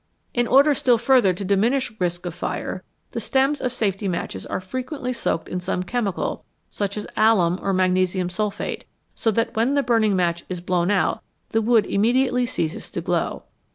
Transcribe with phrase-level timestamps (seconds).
[0.33, 4.59] In order still further to diminish risk of fire, the stems of safety matches are
[4.59, 9.83] frequently soaked in some chemical, such as alum or magnesium sulphate, so that when the
[9.83, 13.43] burning match is blown out the wood immediately ceases to glow.